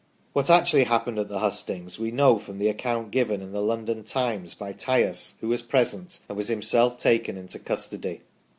What 0.33 0.49
actually 0.49 0.85
happened 0.85 1.19
at 1.19 1.27
the 1.29 1.37
hustings 1.37 1.97
v/e 1.97 2.09
know 2.09 2.39
from 2.39 2.57
the 2.57 2.69
ac 2.69 2.77
count 2.79 3.11
given 3.11 3.39
in 3.39 3.51
the 3.51 3.61
London" 3.61 4.03
Times" 4.03 4.55
by 4.55 4.73
Tyas, 4.73 5.33
who 5.41 5.47
was 5.49 5.61
present, 5.61 6.21
and 6.27 6.35
was 6.35 6.47
himself 6.47 6.97
taken 6.97 7.37
into 7.37 7.59
custody. 7.59 8.21